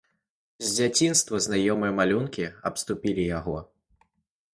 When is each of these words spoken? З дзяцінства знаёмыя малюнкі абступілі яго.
З 0.67 0.69
дзяцінства 0.77 1.41
знаёмыя 1.45 1.91
малюнкі 1.99 2.45
абступілі 2.71 3.23
яго. 3.37 3.55